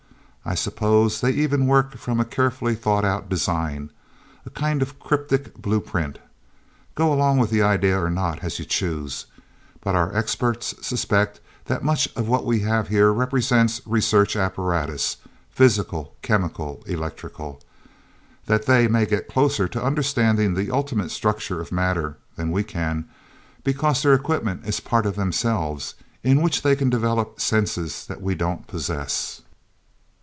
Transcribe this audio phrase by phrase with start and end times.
[0.43, 3.91] I suppose they even work from a carefully thought out design
[4.43, 6.17] a kind of cryptic blueprint...
[6.95, 9.27] Go along with the idea or not as you choose.
[9.81, 15.17] But our experts suspect that much of what we have here represents research apparatus
[15.51, 17.61] physical, chemical, electrical.
[18.47, 23.07] That they may get closer to understanding the ultimate structure of matter than we can,
[23.63, 25.93] because their equipment is part of themselves,
[26.23, 29.43] in which they can develop senses that we don't possess...